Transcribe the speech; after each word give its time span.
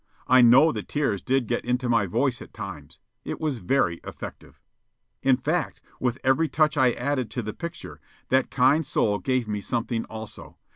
I 0.27 0.41
know 0.41 0.71
the 0.71 0.81
tears 0.81 1.21
did 1.21 1.45
get 1.45 1.63
into 1.63 1.87
my 1.87 2.07
voice 2.07 2.41
at 2.41 2.55
times. 2.55 2.97
It 3.23 3.39
was 3.39 3.59
very 3.59 4.01
effective. 4.03 4.59
In 5.21 5.37
fact, 5.37 5.79
with 5.99 6.17
every 6.23 6.49
touch 6.49 6.75
I 6.75 6.93
added 6.93 7.29
to 7.29 7.43
the 7.43 7.53
picture, 7.53 8.01
that 8.29 8.49
kind 8.49 8.83
soul 8.83 9.19
gave 9.19 9.47
me 9.47 9.61
something 9.61 10.05
also. 10.05 10.57